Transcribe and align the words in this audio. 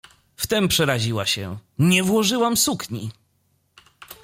Wtem 0.35 0.67
przeraziła 0.67 1.25
się: 1.25 1.57
„Nie 1.79 2.03
włożyłam 2.03 2.57
sukni. 2.57 3.11